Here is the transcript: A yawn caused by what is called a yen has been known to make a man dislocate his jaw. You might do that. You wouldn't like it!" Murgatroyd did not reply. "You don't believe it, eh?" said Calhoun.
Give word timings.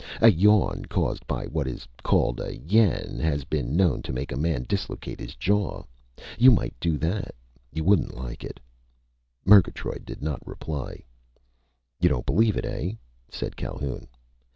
A 0.19 0.31
yawn 0.31 0.85
caused 0.89 1.27
by 1.27 1.45
what 1.45 1.67
is 1.67 1.87
called 2.01 2.41
a 2.41 2.57
yen 2.57 3.19
has 3.19 3.43
been 3.43 3.77
known 3.77 4.01
to 4.01 4.11
make 4.11 4.31
a 4.31 4.35
man 4.35 4.65
dislocate 4.67 5.19
his 5.19 5.35
jaw. 5.35 5.83
You 6.39 6.49
might 6.49 6.73
do 6.79 6.97
that. 6.97 7.35
You 7.71 7.83
wouldn't 7.83 8.17
like 8.17 8.43
it!" 8.43 8.59
Murgatroyd 9.45 10.03
did 10.03 10.23
not 10.23 10.47
reply. 10.47 11.03
"You 11.99 12.09
don't 12.09 12.25
believe 12.25 12.57
it, 12.57 12.65
eh?" 12.65 12.93
said 13.29 13.55
Calhoun. 13.55 14.07